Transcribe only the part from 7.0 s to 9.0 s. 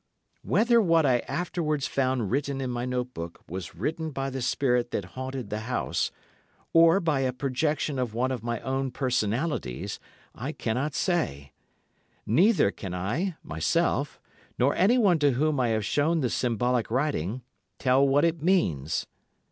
a projection of one of my own